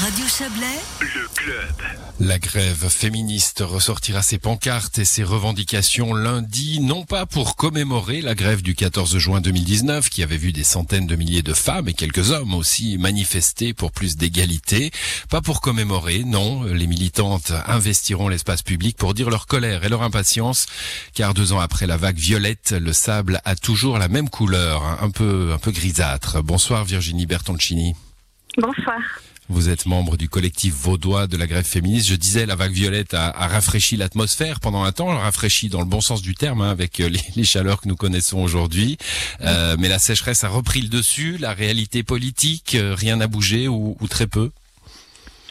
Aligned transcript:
Radio 0.00 0.24
Chablais, 0.26 0.80
Le 1.00 1.28
club. 1.34 1.74
La 2.20 2.38
grève 2.38 2.88
féministe 2.88 3.62
ressortira 3.66 4.22
ses 4.22 4.38
pancartes 4.38 4.98
et 4.98 5.04
ses 5.04 5.24
revendications 5.24 6.14
lundi, 6.14 6.80
non 6.80 7.04
pas 7.04 7.26
pour 7.26 7.54
commémorer 7.54 8.22
la 8.22 8.34
grève 8.34 8.62
du 8.62 8.74
14 8.74 9.18
juin 9.18 9.42
2019 9.42 10.08
qui 10.08 10.22
avait 10.22 10.38
vu 10.38 10.52
des 10.52 10.64
centaines 10.64 11.06
de 11.06 11.16
milliers 11.16 11.42
de 11.42 11.52
femmes 11.52 11.86
et 11.88 11.92
quelques 11.92 12.30
hommes 12.30 12.54
aussi 12.54 12.96
manifester 12.96 13.74
pour 13.74 13.92
plus 13.92 14.16
d'égalité, 14.16 14.90
pas 15.28 15.42
pour 15.42 15.60
commémorer, 15.60 16.24
non, 16.24 16.62
les 16.62 16.86
militantes 16.86 17.52
investiront 17.66 18.28
l'espace 18.28 18.62
public 18.62 18.96
pour 18.96 19.12
dire 19.12 19.28
leur 19.28 19.46
colère 19.46 19.84
et 19.84 19.90
leur 19.90 20.02
impatience, 20.02 20.64
car 21.12 21.34
deux 21.34 21.52
ans 21.52 21.60
après 21.60 21.86
la 21.86 21.98
vague 21.98 22.18
violette, 22.18 22.72
le 22.72 22.94
sable 22.94 23.42
a 23.44 23.54
toujours 23.54 23.98
la 23.98 24.08
même 24.08 24.30
couleur, 24.30 24.82
hein, 24.82 24.98
un 25.02 25.10
peu, 25.10 25.52
un 25.52 25.58
peu 25.58 25.72
grisâtre. 25.72 26.42
Bonsoir 26.42 26.86
Virginie 26.86 27.26
Bertoncini. 27.26 27.94
Bonsoir. 28.56 28.98
Vous 29.50 29.68
êtes 29.68 29.84
membre 29.84 30.16
du 30.16 30.28
collectif 30.28 30.72
vaudois 30.74 31.26
de 31.26 31.36
la 31.36 31.48
grève 31.48 31.64
féministe. 31.64 32.08
Je 32.08 32.14
disais, 32.14 32.46
la 32.46 32.54
vague 32.54 32.70
violette 32.70 33.14
a, 33.14 33.32
rafraîchi 33.32 33.96
l'atmosphère 33.96 34.60
pendant 34.60 34.84
un 34.84 34.92
temps, 34.92 35.08
rafraîchi 35.08 35.68
dans 35.68 35.80
le 35.80 35.86
bon 35.86 36.00
sens 36.00 36.22
du 36.22 36.36
terme, 36.36 36.60
hein, 36.60 36.70
avec 36.70 37.00
euh, 37.00 37.10
les, 37.36 37.44
chaleurs 37.44 37.80
que 37.80 37.88
nous 37.88 37.96
connaissons 37.96 38.38
aujourd'hui. 38.38 38.96
Euh, 39.40 39.74
mais 39.76 39.88
la 39.88 39.98
sécheresse 39.98 40.44
a 40.44 40.48
repris 40.48 40.82
le 40.82 40.88
dessus, 40.88 41.36
la 41.36 41.52
réalité 41.52 42.04
politique, 42.04 42.76
euh, 42.76 42.94
rien 42.94 43.16
n'a 43.16 43.26
bougé 43.26 43.66
ou, 43.66 43.96
ou 44.00 44.06
très 44.06 44.28
peu. 44.28 44.52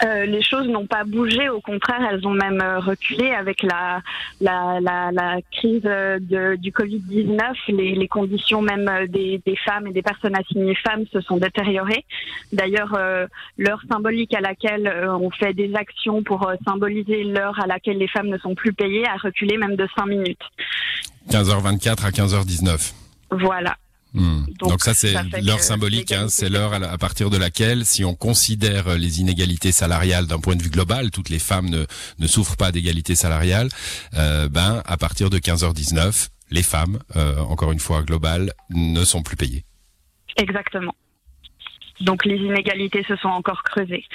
Euh, 0.04 0.26
les 0.26 0.42
choses 0.42 0.68
n'ont 0.68 0.88
pas 0.88 1.04
bougé, 1.04 1.50
au 1.50 1.60
contraire, 1.60 2.08
elles 2.10 2.26
ont 2.26 2.34
même 2.34 2.62
euh, 2.62 2.80
reculé 2.80 3.32
avec 3.32 3.64
la, 3.64 4.02
la, 4.40 4.80
la, 4.80 5.12
la 5.12 5.42
crise 5.52 5.82
euh, 5.86 6.20
de, 6.20 6.56
du 6.56 6.72
Covid-19. 6.72 7.40
Les, 7.68 7.96
les, 7.96 8.08
conditions 8.08 8.62
même 8.62 8.90
des, 9.08 9.42
des, 9.46 9.56
femmes 9.58 9.88
et 9.88 9.92
des 9.92 10.02
personnes 10.02 10.36
assignées 10.36 10.76
femmes 10.76 11.04
se 11.12 11.20
sont 11.22 11.38
détériorées. 11.38 12.06
D'ailleurs, 12.54 12.94
euh, 12.96 13.28
l'heure 13.58 13.82
symbolique 13.92 14.34
à 14.34 14.40
laquelle 14.40 14.88
on 15.20 15.30
fait 15.32 15.54
des 15.54 15.76
actions 15.76 16.24
pour 16.24 16.50
symboliser 16.66 17.24
l'heure 17.24 17.60
à 17.62 17.68
laquelle 17.68 17.98
les 17.98 18.08
femmes 18.08 18.28
ne 18.28 18.38
sont 18.38 18.56
plus 18.56 18.74
payées 18.74 19.06
a 19.06 19.18
reculé 19.18 19.58
même 19.58 19.76
de 19.76 19.88
5 19.98 20.06
minutes. 20.06 20.42
15h24 21.30 22.06
à 22.06 22.10
15h19. 22.10 22.94
Voilà. 23.32 23.76
Mmh. 24.14 24.46
Donc, 24.60 24.70
Donc, 24.70 24.84
ça, 24.84 24.94
c'est 24.94 25.14
l'heure 25.42 25.60
symbolique, 25.60 26.12
hein, 26.12 26.28
c'est 26.30 26.50
l'heure 26.50 26.74
à, 26.74 26.98
partir 26.98 27.30
de 27.30 27.38
laquelle, 27.38 27.86
si 27.86 28.04
on 28.04 28.16
considère 28.16 28.98
les 28.98 29.20
inégalités 29.20 29.72
salariales 29.72 30.26
d'un 30.26 30.40
point 30.40 30.56
de 30.56 30.64
vue 30.64 30.70
global, 30.70 31.12
toutes 31.12 31.30
les 31.30 31.40
femmes 31.40 31.70
ne, 31.70 31.86
ne 32.18 32.28
souffrent 32.28 32.58
pas 32.58 32.72
d'égalité 32.72 33.16
salariale, 33.16 33.70
euh, 34.16 34.50
ben, 34.50 34.82
à 34.86 34.98
partir 34.98 35.30
de 35.30 35.38
15h19, 35.38 36.30
les 36.52 36.64
femmes, 36.64 37.00
euh, 37.16 37.40
encore 37.40 37.72
une 37.72 37.80
fois 37.80 38.02
globales, 38.04 38.54
ne 38.72 39.04
sont 39.04 39.22
plus 39.22 39.38
payées. 39.38 39.66
Exactement. 40.38 40.94
Donc 42.02 42.26
les 42.26 42.38
inégalités 42.38 43.04
se 43.04 43.16
sont 43.18 43.30
encore 43.30 43.64
creusées. 43.64 44.06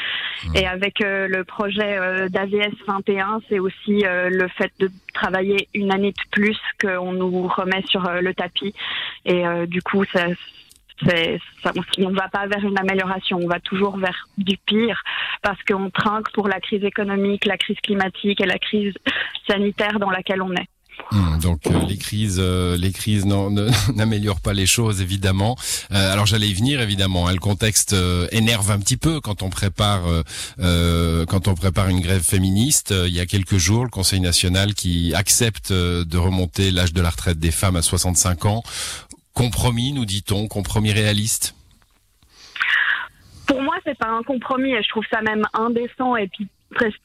Mmh. 0.45 0.57
Et 0.57 0.67
avec 0.67 1.01
euh, 1.01 1.29
le 1.29 1.45
projet 1.45 1.99
euh, 1.99 2.29
d'AVS 2.29 2.75
21, 2.87 3.41
c'est 3.49 3.59
aussi 3.59 4.05
euh, 4.07 4.31
le 4.31 4.49
fait 4.49 4.73
de 4.79 4.91
travailler 5.13 5.69
une 5.75 5.93
année 5.93 6.13
de 6.13 6.31
plus 6.31 6.59
qu'on 6.81 7.13
nous 7.13 7.47
remet 7.47 7.83
sur 7.87 8.07
euh, 8.09 8.21
le 8.21 8.35
tapis. 8.35 8.75
Et 9.25 9.47
euh, 9.47 9.67
du 9.67 9.83
coup, 9.83 10.05
ça, 10.07 10.27
ça, 11.07 11.73
on 11.99 12.11
ne 12.11 12.17
va 12.17 12.29
pas 12.29 12.47
vers 12.47 12.65
une 12.65 12.79
amélioration, 12.79 13.39
on 13.43 13.49
va 13.49 13.61
toujours 13.61 13.99
vers 13.99 14.29
du 14.39 14.57
pire 14.57 15.03
parce 15.43 15.63
qu'on 15.65 15.91
trinque 15.91 16.31
pour 16.33 16.49
la 16.49 16.61
crise 16.61 16.85
économique, 16.85 17.45
la 17.45 17.59
crise 17.59 17.79
climatique 17.83 18.41
et 18.41 18.47
la 18.47 18.59
crise 18.59 18.95
sanitaire 19.49 19.99
dans 19.99 20.11
laquelle 20.11 20.43
on 20.43 20.53
est. 20.53 20.69
Mmh, 21.13 21.39
donc 21.39 21.61
euh, 21.67 21.87
les 21.87 21.97
crises, 21.97 22.39
euh, 22.41 22.77
les 22.77 22.93
crises 22.93 23.25
n'améliorent 23.95 24.41
pas 24.41 24.53
les 24.53 24.67
choses 24.67 25.01
évidemment. 25.01 25.57
Euh, 25.93 26.13
alors 26.13 26.27
j'allais 26.27 26.49
y 26.49 26.55
venir 26.55 26.81
évidemment. 26.81 27.29
Hein, 27.29 27.33
le 27.33 27.39
contexte 27.39 27.95
énerve 28.33 28.71
un 28.71 28.79
petit 28.79 28.97
peu 28.97 29.21
quand 29.21 29.43
on 29.43 29.51
prépare 29.51 30.03
quand 30.59 31.49
on 31.49 31.55
prépare 31.55 31.89
une 31.89 32.01
grève 32.01 32.23
féministe. 32.23 32.95
il 33.07 33.13
y 33.13 33.21
a 33.21 33.27
quelques 33.27 33.57
jours, 33.57 33.85
le 33.85 33.91
Conseil 33.91 34.21
national 34.21 34.75
qui 34.75 35.15
accepte 35.15 35.73
de 35.73 36.19
remonter 36.19 36.71
l'âge 36.71 36.93
de 36.93 37.01
la 37.01 37.11
retraite 37.11 37.39
des 37.39 37.51
femmes 37.51 37.77
à 37.77 37.83
65 37.83 38.47
ans. 38.47 38.63
Compromis, 39.33 39.93
nous 39.93 40.05
dit-on, 40.05 40.49
compromis 40.49 40.93
réaliste? 40.93 41.55
Pour 43.47 43.63
moi, 43.63 43.75
c'est 43.85 43.99
pas 43.99 44.09
un 44.09 44.23
compromis 44.23 44.73
je 44.83 44.89
trouve 44.89 45.05
ça 45.13 45.21
même 45.23 45.45
indécent 45.55 46.17
et 46.17 46.29
puis 46.29 46.49
presque 46.75 47.01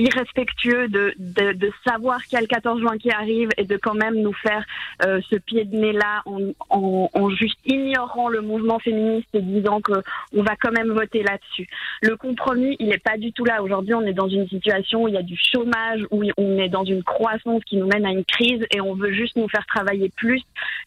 irrespectueux 0.00 0.88
de, 0.88 1.14
de, 1.18 1.52
de, 1.52 1.70
savoir 1.86 2.22
qu'il 2.24 2.34
y 2.34 2.36
a 2.36 2.40
le 2.40 2.46
14 2.46 2.80
juin 2.80 2.96
qui 2.98 3.10
arrive 3.10 3.50
et 3.56 3.64
de 3.64 3.76
quand 3.76 3.94
même 3.94 4.14
nous 4.16 4.32
faire 4.32 4.64
euh, 5.04 5.20
ce 5.28 5.36
pied 5.36 5.64
de 5.64 5.76
nez 5.76 5.92
là 5.92 6.22
en, 6.24 6.40
en, 6.70 7.10
en, 7.12 7.30
juste 7.30 7.58
ignorant 7.66 8.28
le 8.28 8.40
mouvement 8.40 8.78
féministe 8.78 9.28
et 9.34 9.42
disant 9.42 9.80
que 9.80 9.92
on 10.34 10.42
va 10.42 10.56
quand 10.56 10.72
même 10.72 10.90
voter 10.90 11.22
là-dessus. 11.22 11.68
Le 12.02 12.16
compromis, 12.16 12.76
il 12.78 12.88
n'est 12.88 12.98
pas 12.98 13.18
du 13.18 13.32
tout 13.32 13.44
là. 13.44 13.62
Aujourd'hui, 13.62 13.94
on 13.94 14.02
est 14.02 14.14
dans 14.14 14.28
une 14.28 14.48
situation 14.48 15.02
où 15.02 15.08
il 15.08 15.14
y 15.14 15.18
a 15.18 15.22
du 15.22 15.36
chômage, 15.36 16.00
où 16.10 16.22
on 16.36 16.58
est 16.58 16.68
dans 16.68 16.84
une 16.84 17.02
croissance 17.02 17.62
qui 17.64 17.76
nous 17.76 17.86
mène 17.86 18.06
à 18.06 18.10
une 18.10 18.24
crise 18.24 18.64
et 18.70 18.80
on 18.80 18.94
veut 18.94 19.12
juste 19.12 19.36
nous 19.36 19.48
faire 19.48 19.66
travailler 19.66 20.10
plus. 20.16 20.42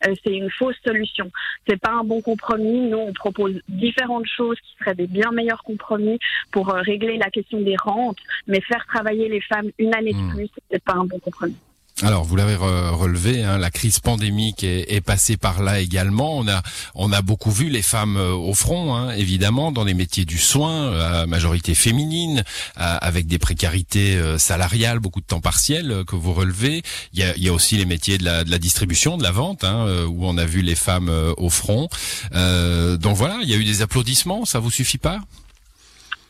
Euh, 0.08 0.14
c'est 0.24 0.34
une 0.34 0.50
fausse 0.50 0.78
solution. 0.86 1.32
C'est 1.68 1.80
pas 1.80 1.92
un 1.92 2.04
bon 2.04 2.22
compromis. 2.22 2.90
Nous, 2.90 2.98
on 2.98 3.14
propose 3.14 3.62
différentes 3.70 4.28
choses 4.28 4.60
qui 4.60 4.76
seraient 4.80 4.96
des 4.96 5.08
bien 5.08 5.32
meilleurs 5.32 5.64
compromis 5.64 6.18
pour 6.52 6.70
euh, 6.70 6.82
régler 6.82 7.18
la 7.18 7.30
question 7.30 7.62
des 7.62 7.76
rentes, 7.76 8.18
mais 8.48 8.60
faire 8.62 8.86
travailler 8.88 9.03
travailler 9.04 9.30
les 9.30 9.42
femmes 9.42 9.70
une 9.78 9.94
année 9.94 10.14
de 10.14 10.18
mmh. 10.18 10.36
plus, 10.36 10.50
c'est 10.72 10.84
pas 10.84 10.94
un 10.94 11.06
bon 11.06 11.20
compromis. 11.20 11.56
Alors, 12.02 12.24
vous 12.24 12.36
l'avez 12.36 12.56
relevé, 12.56 13.44
hein, 13.44 13.60
la 13.60 13.70
crise 13.70 14.00
pandémique 14.00 14.64
est, 14.64 14.92
est, 14.92 15.00
passée 15.00 15.38
par 15.38 15.62
là 15.62 15.80
également. 15.80 16.38
On 16.40 16.48
a, 16.48 16.64
on 16.96 17.12
a 17.14 17.22
beaucoup 17.22 17.52
vu 17.52 17.70
les 17.70 17.84
femmes 17.84 18.18
euh, 18.18 18.32
au 18.32 18.56
front, 18.56 18.96
hein, 18.96 19.12
évidemment, 19.12 19.72
dans 19.72 19.84
les 19.84 19.94
métiers 19.94 20.26
du 20.26 20.40
soin, 20.40 20.92
à 20.92 21.28
majorité 21.28 21.76
féminine, 21.76 22.44
à, 22.76 22.98
avec 22.98 23.28
des 23.28 23.38
précarités 23.38 24.16
euh, 24.16 24.40
salariales, 24.40 25.00
beaucoup 25.00 25.22
de 25.22 25.28
temps 25.28 25.40
partiel 25.40 25.92
euh, 25.92 26.04
que 26.04 26.16
vous 26.16 26.34
relevez. 26.34 26.82
Il 27.14 27.20
y 27.20 27.24
a, 27.24 27.36
il 27.38 27.44
y 27.44 27.48
a 27.48 27.54
aussi 27.54 27.78
les 27.78 27.86
métiers 27.86 28.18
de 28.18 28.26
la, 28.26 28.44
de 28.44 28.50
la, 28.50 28.58
distribution, 28.58 29.18
de 29.18 29.24
la 29.24 29.32
vente, 29.32 29.64
hein, 29.64 29.86
où 30.08 30.26
on 30.26 30.38
a 30.38 30.46
vu 30.46 30.62
les 30.62 30.76
femmes 30.76 31.12
au 31.38 31.50
front. 31.50 31.88
donc 32.32 33.16
voilà, 33.16 33.38
il 33.44 33.50
y 33.50 33.54
a 33.54 33.58
eu 33.58 33.64
des 33.64 33.82
applaudissements. 33.84 34.46
Ça 34.46 34.60
vous 34.60 34.72
suffit 34.72 34.98
pas? 34.98 35.20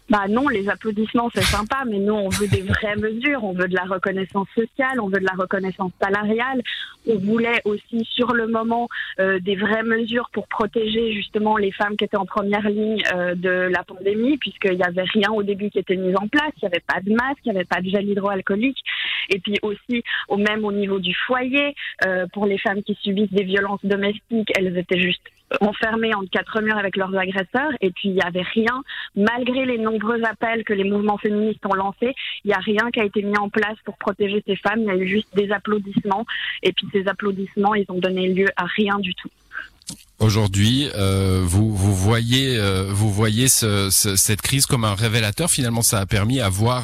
Bah 0.09 0.25
non, 0.29 0.49
les 0.49 0.67
applaudissements 0.69 1.29
c'est 1.33 1.43
sympa, 1.43 1.83
mais 1.87 1.99
nous 1.99 2.13
on 2.13 2.29
veut 2.29 2.47
des 2.47 2.61
vraies 2.61 2.95
mesures, 2.97 3.43
on 3.43 3.53
veut 3.53 3.67
de 3.67 3.75
la 3.75 3.83
reconnaissance 3.83 4.47
sociale, 4.53 4.99
on 4.99 5.07
veut 5.07 5.19
de 5.19 5.25
la 5.25 5.35
reconnaissance 5.37 5.91
salariale, 6.01 6.61
on 7.07 7.17
voulait 7.17 7.61
aussi 7.65 8.05
sur 8.11 8.33
le 8.33 8.47
moment 8.47 8.89
euh, 9.19 9.39
des 9.39 9.55
vraies 9.55 9.83
mesures 9.83 10.29
pour 10.33 10.47
protéger 10.47 11.13
justement 11.13 11.57
les 11.57 11.71
femmes 11.71 11.95
qui 11.95 12.03
étaient 12.03 12.17
en 12.17 12.25
première 12.25 12.69
ligne 12.69 13.01
euh, 13.13 13.33
de 13.35 13.49
la 13.49 13.83
pandémie, 13.83 14.37
puisqu'il 14.37 14.75
n'y 14.75 14.83
avait 14.83 15.03
rien 15.03 15.31
au 15.31 15.41
début 15.41 15.69
qui 15.69 15.79
était 15.79 15.95
mis 15.95 16.15
en 16.15 16.27
place, 16.27 16.51
il 16.57 16.65
n'y 16.65 16.67
avait 16.67 16.83
pas 16.85 16.99
de 16.99 17.11
masque, 17.13 17.39
il 17.45 17.51
n'y 17.51 17.57
avait 17.57 17.65
pas 17.65 17.81
de 17.81 17.89
gel 17.89 18.07
hydroalcoolique, 18.09 18.79
et 19.29 19.39
puis 19.39 19.57
aussi 19.61 20.03
au 20.27 20.37
même 20.37 20.65
au 20.65 20.71
niveau 20.71 20.99
du 20.99 21.13
foyer, 21.27 21.75
euh, 22.05 22.25
pour 22.33 22.45
les 22.45 22.57
femmes 22.57 22.83
qui 22.83 22.97
subissent 23.01 23.31
des 23.31 23.43
violences 23.43 23.83
domestiques, 23.85 24.51
elles 24.57 24.77
étaient 24.77 25.01
juste 25.01 25.23
enfermés 25.61 26.13
entre 26.13 26.29
quatre 26.29 26.61
murs 26.61 26.77
avec 26.77 26.97
leurs 26.97 27.15
agresseurs 27.15 27.71
et 27.81 27.91
puis 27.91 28.09
il 28.09 28.15
n'y 28.15 28.21
avait 28.21 28.41
rien, 28.41 28.83
malgré 29.15 29.65
les 29.65 29.77
nombreux 29.77 30.21
appels 30.23 30.63
que 30.63 30.73
les 30.73 30.83
mouvements 30.83 31.17
féministes 31.17 31.65
ont 31.65 31.73
lancés, 31.73 32.15
il 32.43 32.47
n'y 32.47 32.53
a 32.53 32.59
rien 32.59 32.89
qui 32.91 32.99
a 32.99 33.05
été 33.05 33.21
mis 33.21 33.37
en 33.37 33.49
place 33.49 33.77
pour 33.85 33.97
protéger 33.97 34.43
ces 34.47 34.55
femmes, 34.55 34.81
il 34.81 34.87
y 34.87 34.91
a 34.91 34.95
eu 34.95 35.07
juste 35.07 35.29
des 35.35 35.51
applaudissements 35.51 36.25
et 36.61 36.73
puis 36.73 36.87
ces 36.91 37.07
applaudissements, 37.07 37.75
ils 37.75 37.85
ont 37.89 37.99
donné 37.99 38.29
lieu 38.29 38.47
à 38.55 38.65
rien 38.65 38.97
du 38.99 39.13
tout. 39.15 39.29
Aujourd'hui, 40.19 40.87
euh, 40.95 41.41
vous, 41.43 41.75
vous 41.75 41.93
voyez, 41.93 42.57
euh, 42.57 42.87
vous 42.93 43.11
voyez 43.11 43.49
ce, 43.49 43.89
ce, 43.89 44.15
cette 44.15 44.41
crise 44.41 44.65
comme 44.65 44.85
un 44.85 44.95
révélateur. 44.95 45.51
Finalement, 45.51 45.81
ça 45.81 45.99
a 45.99 46.05
permis 46.05 46.39
à 46.39 46.47
voir, 46.47 46.83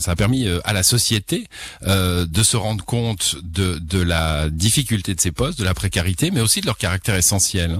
ça 0.00 0.10
a 0.10 0.16
permis 0.16 0.46
euh, 0.46 0.60
à 0.64 0.74
la 0.74 0.82
société 0.82 1.46
de 1.86 2.42
se 2.42 2.56
rendre 2.56 2.84
compte 2.84 3.36
de, 3.42 3.78
de 3.78 4.02
la 4.02 4.50
difficulté 4.50 5.14
de 5.14 5.20
ces 5.20 5.32
postes, 5.32 5.58
de 5.58 5.64
la 5.64 5.72
précarité, 5.72 6.30
mais 6.30 6.40
aussi 6.40 6.60
de 6.60 6.66
leur 6.66 6.76
caractère 6.76 7.14
essentiel. 7.14 7.78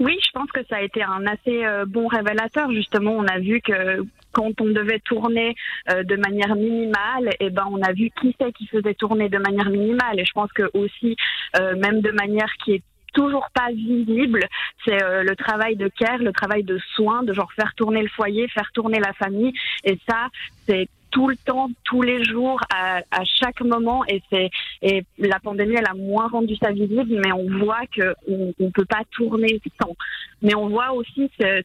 Oui, 0.00 0.18
je 0.24 0.30
pense 0.32 0.50
que 0.50 0.64
ça 0.70 0.76
a 0.76 0.80
été 0.80 1.02
un 1.02 1.26
assez 1.26 1.62
euh, 1.62 1.84
bon 1.86 2.06
révélateur. 2.06 2.72
Justement, 2.72 3.12
on 3.12 3.26
a 3.26 3.38
vu 3.38 3.60
que 3.60 4.02
quand 4.32 4.58
on 4.58 4.68
devait 4.68 5.00
tourner 5.00 5.54
euh, 5.90 6.02
de 6.04 6.16
manière 6.16 6.56
minimale, 6.56 7.28
eh 7.38 7.50
ben 7.50 7.66
on 7.70 7.82
a 7.82 7.92
vu 7.92 8.10
qui 8.18 8.34
c'est 8.40 8.50
qui 8.52 8.66
faisait 8.66 8.94
tourner 8.94 9.28
de 9.28 9.36
manière 9.36 9.68
minimale. 9.68 10.18
Et 10.18 10.24
je 10.24 10.32
pense 10.32 10.50
que 10.52 10.70
aussi, 10.72 11.16
euh, 11.60 11.76
même 11.76 12.00
de 12.00 12.12
manière 12.12 12.50
qui 12.64 12.72
est 12.72 12.82
toujours 13.12 13.48
pas 13.52 13.70
visible, 13.72 14.46
c'est 14.86 15.00
le 15.00 15.34
travail 15.34 15.74
de 15.74 15.88
care, 15.88 16.18
le 16.18 16.32
travail 16.32 16.62
de 16.62 16.78
soin, 16.94 17.24
de 17.24 17.34
genre 17.34 17.52
faire 17.52 17.74
tourner 17.74 18.02
le 18.02 18.08
foyer, 18.08 18.46
faire 18.48 18.70
tourner 18.72 19.00
la 19.00 19.12
famille. 19.14 19.52
Et 19.84 19.98
ça, 20.08 20.28
c'est 20.66 20.88
tout 21.10 21.28
le 21.28 21.36
temps, 21.36 21.68
tous 21.84 22.02
les 22.02 22.24
jours, 22.24 22.60
à, 22.74 23.02
chaque 23.24 23.60
moment. 23.60 24.04
Et 24.06 24.22
c'est 24.30 24.50
et 24.82 25.04
la 25.18 25.38
pandémie, 25.40 25.76
elle 25.76 25.86
a 25.86 25.94
moins 25.94 26.28
rendu 26.28 26.56
ça 26.56 26.70
visible, 26.70 27.20
mais 27.24 27.32
on 27.32 27.64
voit 27.64 27.86
que 27.94 28.14
on, 28.28 28.52
on 28.58 28.70
peut 28.70 28.84
pas 28.84 29.02
tourner 29.10 29.60
sans. 29.80 29.94
Mais 30.42 30.54
on 30.54 30.68
voit 30.68 30.92
aussi 30.92 31.30
que 31.38 31.62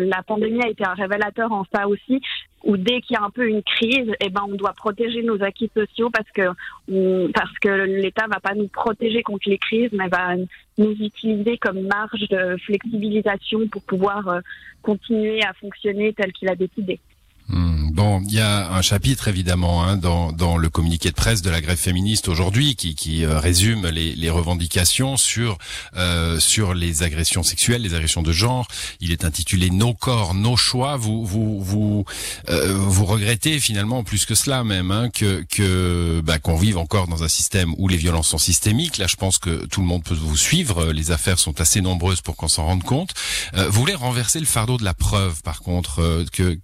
la 0.00 0.22
pandémie 0.22 0.62
a 0.62 0.68
été 0.68 0.84
un 0.84 0.94
révélateur 0.94 1.52
en 1.52 1.64
ça 1.74 1.86
aussi, 1.86 2.20
où 2.64 2.76
dès 2.76 3.00
qu'il 3.02 3.14
y 3.14 3.16
a 3.16 3.22
un 3.22 3.30
peu 3.30 3.46
une 3.46 3.62
crise, 3.62 4.10
eh 4.20 4.30
ben 4.30 4.42
on 4.48 4.54
doit 4.54 4.72
protéger 4.72 5.22
nos 5.22 5.42
acquis 5.42 5.70
sociaux 5.74 6.10
parce 6.10 6.30
que 6.30 6.48
on, 6.90 7.30
parce 7.34 7.56
que 7.58 7.68
l'État 7.68 8.26
va 8.26 8.40
pas 8.40 8.54
nous 8.54 8.68
protéger 8.68 9.22
contre 9.22 9.50
les 9.50 9.58
crises, 9.58 9.90
mais 9.92 10.08
va 10.08 10.34
nous 10.78 10.92
utiliser 10.92 11.58
comme 11.58 11.82
marge 11.82 12.26
de 12.30 12.56
flexibilisation 12.64 13.68
pour 13.68 13.82
pouvoir 13.82 14.40
continuer 14.82 15.42
à 15.44 15.52
fonctionner 15.54 16.12
tel 16.14 16.32
qu'il 16.32 16.48
a 16.48 16.54
décidé. 16.54 17.00
Hmm. 17.48 17.83
Bon, 17.94 18.20
il 18.26 18.34
y 18.34 18.40
a 18.40 18.72
un 18.72 18.82
chapitre 18.82 19.28
évidemment 19.28 19.84
hein, 19.84 19.96
dans, 19.96 20.32
dans 20.32 20.56
le 20.56 20.68
communiqué 20.68 21.10
de 21.10 21.14
presse 21.14 21.42
de 21.42 21.50
la 21.50 21.60
grève 21.60 21.78
féministe 21.78 22.28
aujourd'hui 22.28 22.74
qui, 22.74 22.96
qui 22.96 23.24
euh, 23.24 23.38
résume 23.38 23.86
les, 23.86 24.14
les, 24.16 24.30
revendications 24.30 25.16
sur 25.16 25.58
euh, 25.96 26.40
sur 26.40 26.74
les 26.74 27.04
agressions 27.04 27.44
sexuelles, 27.44 27.82
les 27.82 27.94
agressions 27.94 28.22
de 28.22 28.32
genre. 28.32 28.66
Il 29.00 29.12
est 29.12 29.24
intitulé 29.24 29.70
Nos 29.70 29.94
corps, 29.94 30.34
nos 30.34 30.56
choix. 30.56 30.96
Vous 30.96 31.24
vous 31.24 31.62
vous 31.62 32.04
euh, 32.48 32.74
vous 32.74 33.04
regrettez 33.04 33.60
finalement 33.60 34.02
plus 34.02 34.26
que 34.26 34.34
cela 34.34 34.64
même 34.64 34.90
hein, 34.90 35.08
que 35.08 35.44
que 35.48 36.20
bah, 36.24 36.40
qu'on 36.40 36.56
vive 36.56 36.78
encore 36.78 37.06
dans 37.06 37.22
un 37.22 37.28
système 37.28 37.74
où 37.78 37.86
les 37.86 37.96
violences 37.96 38.28
sont 38.28 38.38
systémiques. 38.38 38.98
Là, 38.98 39.06
je 39.06 39.16
pense 39.16 39.38
que 39.38 39.66
tout 39.66 39.80
le 39.80 39.86
monde 39.86 40.02
peut 40.02 40.14
vous 40.14 40.36
suivre. 40.36 40.92
Les 40.92 41.12
affaires 41.12 41.38
sont 41.38 41.60
assez 41.60 41.80
nombreuses 41.80 42.22
pour 42.22 42.34
qu'on 42.34 42.48
s'en 42.48 42.64
rende 42.64 42.82
compte. 42.82 43.14
vous 43.54 43.70
voulez 43.70 43.94
renverser 43.94 44.40
le 44.40 44.46
fardeau 44.46 44.78
de 44.78 44.84
la 44.84 44.94
preuve, 44.94 45.42
par 45.42 45.60
contre, 45.60 46.24
que 46.32 46.58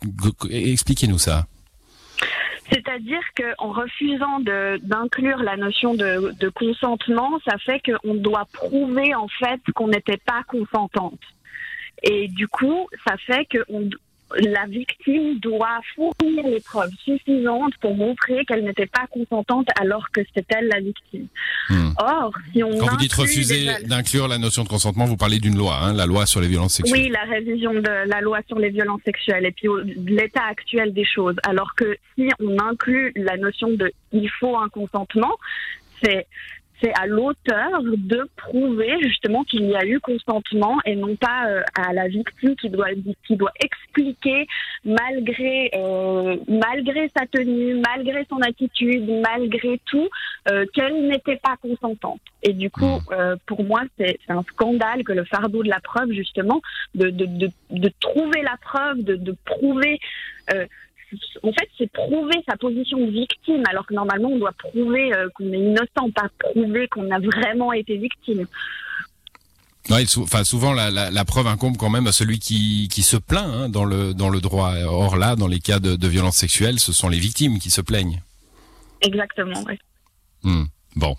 Expliquez-nous 0.51 1.20
C'est-à-dire 2.73 3.23
qu'en 3.37 3.73
refusant 3.73 4.41
d'inclure 4.41 5.43
la 5.43 5.57
notion 5.57 5.95
de, 5.95 6.33
de 6.39 6.49
consentement, 6.51 7.41
ça 7.45 7.59
fait 7.59 7.81
qu'on 7.81 8.15
doit 8.15 8.47
prouver 8.53 9.15
en 9.15 9.27
fait 9.29 9.61
qu'on 9.75 9.89
n'était 9.89 10.19
pas 10.19 10.43
consentante. 10.47 11.21
Et 12.03 12.29
du 12.29 12.49
coup, 12.49 12.89
ça 13.07 13.17
fait 13.19 13.47
qu'on 13.47 13.91
la 14.39 14.67
victime 14.67 15.39
doit 15.41 15.81
fournir 15.95 16.47
les 16.47 16.61
preuves 16.61 16.93
suffisantes 17.05 17.75
pour 17.81 17.95
montrer 17.95 18.45
qu'elle 18.45 18.65
n'était 18.65 18.87
pas 18.87 19.07
consentante 19.11 19.69
alors 19.81 20.11
que 20.11 20.21
c'est 20.35 20.45
elle 20.51 20.69
la 20.69 20.81
victime. 20.81 21.27
Hmm. 21.69 21.91
Or, 21.99 22.33
si 22.53 22.63
on 22.63 22.77
quand 22.79 22.91
vous 22.91 22.97
dites 22.97 23.13
refuser 23.13 23.69
d'inclure 23.85 24.29
la 24.29 24.39
notion 24.39 24.65
de 24.65 24.69
consentement, 24.69 25.05
vous 25.05 25.17
parlez 25.17 25.39
d'une 25.39 25.57
loi, 25.57 25.79
hein, 25.83 25.93
la 25.93 26.07
loi 26.07 26.27
sur 26.27 26.41
les 26.41 26.49
violences 26.49 26.75
sexuelles. 26.75 27.01
Oui, 27.01 27.09
la 27.09 27.25
révision 27.25 27.75
de 27.75 28.09
la 28.09 28.21
loi 28.21 28.41
sur 28.47 28.59
les 28.59 28.71
violences 28.71 29.03
sexuelles 29.05 29.47
et 29.47 29.53
puis 29.53 29.69
l'état 30.07 30.45
actuel 30.49 30.93
des 30.93 31.05
choses. 31.05 31.37
Alors 31.45 31.75
que 31.75 31.97
si 32.17 32.29
on 32.41 32.59
inclut 32.59 33.13
la 33.17 33.37
notion 33.37 33.71
de 33.71 33.93
il 34.13 34.29
faut 34.39 34.57
un 34.57 34.69
consentement, 34.69 35.37
c'est 36.03 36.27
c'est 36.81 36.93
à 36.99 37.07
l'auteur 37.07 37.83
de 37.83 38.29
prouver 38.37 38.97
justement 39.03 39.45
qu'il 39.45 39.65
y 39.65 39.77
a 39.77 39.85
eu 39.85 40.01
consentement 40.01 40.79
et 40.85 40.97
non 40.97 41.17
pas 41.17 41.47
euh, 41.47 41.63
à 41.75 41.93
la 41.93 42.09
victime 42.09 42.57
qui 42.57 42.71
doit 42.71 42.89
qui 43.27 43.37
doit 43.37 43.53
expliquer 43.63 44.47
malgré 44.85 45.71
euh, 45.75 46.37
malgré 46.49 47.11
sa 47.17 47.27
tenue, 47.27 47.81
malgré 47.81 48.25
son 48.29 48.41
attitude, 48.41 49.09
malgré 49.23 49.81
tout 49.87 50.09
euh, 50.51 50.65
qu'elle 50.73 51.07
n'était 51.09 51.37
pas 51.37 51.57
consentante. 51.57 52.21
Et 52.43 52.53
du 52.53 52.71
coup, 52.71 52.99
mmh. 53.11 53.35
pour 53.47 53.65
moi, 53.65 53.83
c'est 53.99 54.19
un 54.29 54.43
scandale 54.43 55.05
que 55.05 55.13
le 55.13 55.25
fardeau 55.25 55.63
de 55.63 55.69
la 55.69 55.81
preuve 55.81 56.11
justement 56.13 56.61
de 56.95 57.11
de, 57.11 57.27
de, 57.27 57.51
de 57.71 57.91
trouver 58.01 58.43
la 58.43 58.57
preuve, 58.61 59.03
de, 59.03 59.17
de 59.17 59.35
prouver 59.45 59.99
en 61.43 61.53
fait, 61.53 61.69
c'est 61.79 61.91
prouver 61.91 62.37
sa 62.49 62.57
position 62.57 62.99
de 62.99 63.11
victime, 63.11 63.63
alors 63.69 63.87
que 63.87 63.95
normalement, 63.95 64.29
on 64.29 64.39
doit 64.39 64.53
prouver 64.53 65.13
euh, 65.15 65.29
qu'on 65.35 65.53
est 65.53 65.59
innocent, 65.59 66.11
pas 66.15 66.29
prouver 66.39 66.89
qu'on 66.89 67.11
a 67.11 67.19
vraiment 67.19 67.73
été 67.73 67.97
victime. 67.97 68.47
Ouais, 69.89 70.05
enfin, 70.19 70.45
souvent 70.45 70.73
la, 70.73 71.25
preuve 71.25 71.47
incombe 71.47 71.77
quand 71.77 71.91
même 71.91 72.07
à 72.07 72.13
celui 72.13 72.39
qui, 72.39 72.89
qui 72.93 73.03
se 73.03 73.17
plaint 73.17 73.47
hein, 73.47 73.69
dans 73.69 73.85
le 73.85 74.15
dans 74.15 74.29
le 74.29 74.41
droit. 74.41 74.75
Or 74.85 75.17
là, 75.17 75.37
dans 75.37 75.49
les 75.49 75.59
cas 75.59 75.81
de, 75.81 75.97
de 75.97 76.09
violence 76.09 76.37
sexuelle, 76.37 76.79
ce 76.79 76.93
sont 76.93 77.09
les 77.09 77.19
victimes 77.19 77.59
qui 77.59 77.71
se 77.71 77.81
plaignent. 77.81 78.23
Exactement. 79.01 79.65
oui. 79.67 79.79
Hmm. 80.43 80.65
Bon, 80.97 81.17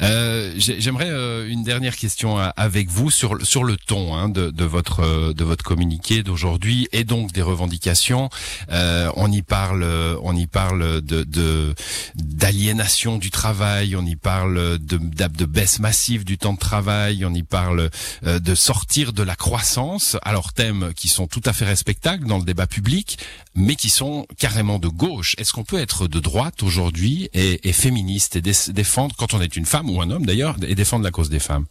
euh, 0.00 0.54
j'aimerais 0.56 1.10
euh, 1.10 1.46
une 1.46 1.62
dernière 1.62 1.94
question 1.94 2.38
avec 2.38 2.88
vous 2.88 3.10
sur 3.10 3.46
sur 3.46 3.64
le 3.64 3.76
ton 3.76 4.16
hein, 4.16 4.30
de, 4.30 4.50
de, 4.50 4.64
votre 4.64 5.00
euh, 5.00 5.34
de 5.34 5.44
votre 5.44 5.62
communiqué 5.62 6.22
d'aujourd'hui 6.22 6.88
et 6.92 7.04
donc 7.04 7.30
des 7.32 7.42
revendications. 7.42 8.30
Euh, 8.70 9.12
on 9.16 9.30
y 9.30 9.42
parle 9.42 9.84
on 10.22 10.34
y 10.34 10.46
parle 10.46 11.02
de 11.02 11.74
d'aliénation 12.14 13.18
du 13.18 13.30
travail, 13.30 13.94
on 13.94 14.06
y 14.06 14.16
parle 14.16 14.78
de, 14.78 14.96
de 14.96 15.44
baisse 15.44 15.80
massive 15.80 16.24
du 16.24 16.38
temps 16.38 16.54
de 16.54 16.58
travail, 16.58 17.26
on 17.26 17.34
y 17.34 17.42
parle 17.42 17.90
de 18.22 18.54
sortir 18.54 19.12
de 19.12 19.22
la 19.22 19.36
croissance. 19.36 20.16
Alors 20.22 20.54
thèmes 20.54 20.92
qui 20.96 21.08
sont 21.08 21.26
tout 21.26 21.42
à 21.44 21.52
fait 21.52 21.66
respectables 21.66 22.26
dans 22.26 22.38
le 22.38 22.44
débat 22.44 22.66
public, 22.66 23.18
mais 23.54 23.76
qui 23.76 23.90
sont 23.90 24.26
carrément 24.38 24.78
de 24.78 24.88
gauche. 24.88 25.34
Est-ce 25.36 25.52
qu'on 25.52 25.64
peut 25.64 25.78
être 25.78 26.08
de 26.08 26.20
droite 26.20 26.62
aujourd'hui 26.62 27.28
et, 27.34 27.68
et 27.68 27.72
féministe 27.74 28.36
et 28.36 28.42
défendre 28.72 29.09
quand 29.18 29.34
on 29.34 29.40
est 29.40 29.56
une 29.56 29.66
femme 29.66 29.90
ou 29.90 30.00
un 30.00 30.10
homme 30.10 30.26
d'ailleurs, 30.26 30.56
et 30.66 30.74
défendre 30.74 31.04
la 31.04 31.10
cause 31.10 31.30
des 31.30 31.40
femmes. 31.40 31.66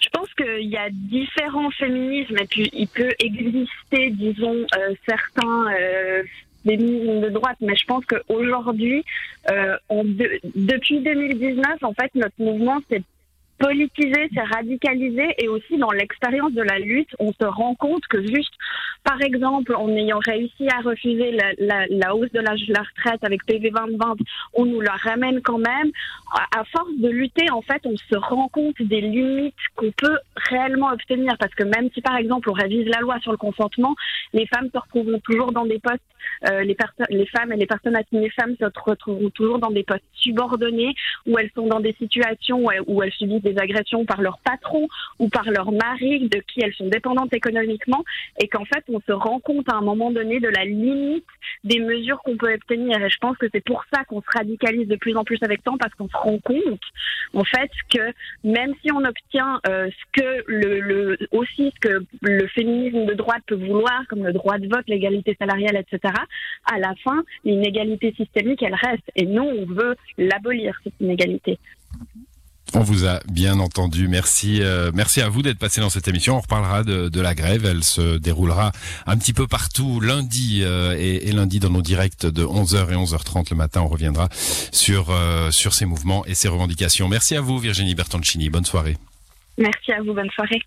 Je 0.00 0.08
pense 0.12 0.28
qu'il 0.34 0.68
y 0.68 0.76
a 0.76 0.88
différents 0.90 1.70
féminismes 1.70 2.38
et 2.38 2.46
puis 2.46 2.70
il 2.72 2.88
peut 2.88 3.14
exister, 3.18 4.10
disons, 4.10 4.66
euh, 4.76 4.94
certains 5.08 5.66
euh, 5.72 6.22
féminismes 6.64 7.20
de 7.20 7.28
droite, 7.30 7.56
mais 7.60 7.76
je 7.76 7.84
pense 7.86 8.04
qu'aujourd'hui, 8.04 9.04
euh, 9.50 9.76
depuis 10.54 11.00
2019, 11.00 11.82
en 11.82 11.94
fait, 11.94 12.14
notre 12.14 12.34
mouvement 12.38 12.80
s'est 12.90 13.02
politisé, 13.62 14.28
c'est 14.34 14.54
radicalisé 14.54 15.34
et 15.38 15.46
aussi 15.46 15.78
dans 15.78 15.92
l'expérience 15.92 16.52
de 16.52 16.62
la 16.62 16.80
lutte, 16.80 17.10
on 17.20 17.32
se 17.32 17.46
rend 17.46 17.76
compte 17.76 18.04
que 18.08 18.20
juste, 18.20 18.52
par 19.04 19.22
exemple, 19.22 19.74
en 19.76 19.88
ayant 19.90 20.18
réussi 20.18 20.66
à 20.68 20.80
refuser 20.80 21.30
la, 21.58 22.14
hausse 22.14 22.32
de 22.32 22.40
l'âge 22.40 22.66
de 22.66 22.74
la 22.74 22.82
retraite 22.82 23.22
avec 23.22 23.44
PV 23.46 23.70
2020, 23.70 24.16
on 24.54 24.66
nous 24.66 24.80
la 24.80 24.94
ramène 24.94 25.40
quand 25.42 25.58
même. 25.58 25.92
À, 26.56 26.64
force 26.64 26.96
de 26.98 27.08
lutter, 27.08 27.50
en 27.50 27.62
fait, 27.62 27.82
on 27.84 27.96
se 27.96 28.16
rend 28.16 28.48
compte 28.48 28.80
des 28.80 29.00
limites 29.00 29.54
qu'on 29.76 29.92
peut 29.96 30.18
réellement 30.48 30.88
obtenir 30.88 31.36
parce 31.38 31.54
que 31.54 31.64
même 31.64 31.88
si, 31.94 32.00
par 32.00 32.16
exemple, 32.16 32.50
on 32.50 32.54
révise 32.54 32.86
la 32.86 33.00
loi 33.00 33.18
sur 33.20 33.30
le 33.30 33.36
consentement, 33.36 33.94
les 34.32 34.46
femmes 34.46 34.70
se 34.72 34.78
retrouveront 34.78 35.20
toujours 35.20 35.52
dans 35.52 35.66
des 35.66 35.78
postes, 35.78 36.00
euh, 36.48 36.62
les, 36.62 36.76
femmes 37.26 37.52
et 37.52 37.56
les 37.56 37.66
personnes 37.66 37.96
assignées 37.96 38.30
femmes 38.30 38.56
se 38.58 38.64
retrouveront 38.64 39.30
toujours 39.30 39.58
dans 39.58 39.70
des 39.70 39.82
postes 39.82 40.04
subordonnés 40.14 40.94
où 41.26 41.38
elles 41.38 41.50
sont 41.54 41.66
dans 41.66 41.80
des 41.80 41.94
situations 41.98 42.64
où 42.64 42.70
où 42.86 43.02
elles 43.02 43.12
subissent 43.12 43.42
des 43.42 43.51
agressions 43.58 44.04
par 44.04 44.20
leur 44.20 44.38
patron 44.38 44.88
ou 45.18 45.28
par 45.28 45.50
leur 45.50 45.72
mari 45.72 46.28
de 46.28 46.38
qui 46.38 46.60
elles 46.62 46.74
sont 46.74 46.88
dépendantes 46.88 47.32
économiquement 47.34 48.04
et 48.40 48.48
qu'en 48.48 48.64
fait 48.64 48.84
on 48.88 49.00
se 49.00 49.12
rend 49.12 49.40
compte 49.40 49.68
à 49.68 49.76
un 49.76 49.80
moment 49.80 50.10
donné 50.10 50.40
de 50.40 50.48
la 50.48 50.64
limite 50.64 51.26
des 51.64 51.80
mesures 51.80 52.20
qu'on 52.22 52.36
peut 52.36 52.52
obtenir 52.52 53.02
et 53.02 53.10
je 53.10 53.18
pense 53.18 53.36
que 53.36 53.46
c'est 53.52 53.64
pour 53.64 53.84
ça 53.92 54.04
qu'on 54.04 54.20
se 54.20 54.30
radicalise 54.34 54.88
de 54.88 54.96
plus 54.96 55.16
en 55.16 55.24
plus 55.24 55.38
avec 55.42 55.62
temps 55.62 55.78
parce 55.78 55.94
qu'on 55.94 56.08
se 56.08 56.16
rend 56.16 56.38
compte 56.38 56.80
en 57.34 57.44
fait 57.44 57.70
que 57.90 58.12
même 58.44 58.74
si 58.82 58.92
on 58.92 59.04
obtient 59.04 59.60
euh, 59.68 59.88
ce 59.90 60.20
que 60.20 61.36
aussi 61.36 61.72
ce 61.74 61.88
que 61.88 62.04
le 62.22 62.46
féminisme 62.48 63.06
de 63.06 63.14
droite 63.14 63.42
peut 63.46 63.54
vouloir 63.54 64.02
comme 64.08 64.24
le 64.24 64.32
droit 64.32 64.58
de 64.58 64.68
vote, 64.68 64.84
l'égalité 64.86 65.36
salariale, 65.38 65.76
etc. 65.76 66.14
À 66.70 66.78
la 66.78 66.94
fin, 67.04 67.22
l'inégalité 67.44 68.12
systémique 68.16 68.62
elle 68.62 68.74
reste 68.74 69.10
et 69.16 69.26
nous 69.26 69.42
on 69.42 69.66
veut 69.66 69.96
l'abolir 70.18 70.78
cette 70.84 71.00
inégalité. 71.00 71.58
On 72.74 72.80
vous 72.80 73.06
a 73.06 73.20
bien 73.30 73.58
entendu. 73.58 74.08
Merci, 74.08 74.62
euh, 74.62 74.90
merci 74.94 75.20
à 75.20 75.28
vous 75.28 75.42
d'être 75.42 75.58
passé 75.58 75.82
dans 75.82 75.90
cette 75.90 76.08
émission. 76.08 76.36
On 76.36 76.40
reparlera 76.40 76.84
de, 76.84 77.20
la 77.20 77.34
grève. 77.34 77.66
Elle 77.66 77.84
se 77.84 78.16
déroulera 78.16 78.72
un 79.06 79.18
petit 79.18 79.34
peu 79.34 79.46
partout 79.46 80.00
lundi 80.00 80.62
euh, 80.62 80.96
et, 80.98 81.30
lundi 81.32 81.60
dans 81.60 81.68
nos 81.68 81.82
directs 81.82 82.24
de 82.24 82.44
11h 82.44 82.90
et 82.90 82.96
11h30 82.96 83.50
le 83.50 83.56
matin. 83.56 83.82
On 83.82 83.88
reviendra 83.88 84.28
sur 84.72 85.10
euh, 85.10 85.50
sur 85.50 85.74
ces 85.74 85.84
mouvements 85.84 86.24
et 86.24 86.34
ces 86.34 86.48
revendications. 86.48 87.08
Merci 87.08 87.36
à 87.36 87.42
vous, 87.42 87.58
Virginie 87.58 87.94
Bertoncini. 87.94 88.48
Bonne 88.48 88.64
soirée. 88.64 88.96
Merci 89.58 89.92
à 89.92 90.00
vous. 90.02 90.14
Bonne 90.14 90.30
soirée. 90.30 90.62